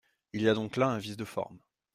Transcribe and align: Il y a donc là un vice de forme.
Il 0.33 0.41
y 0.41 0.49
a 0.49 0.55
donc 0.55 0.77
là 0.77 0.87
un 0.87 0.97
vice 0.97 1.15
de 1.15 1.25
forme. 1.25 1.59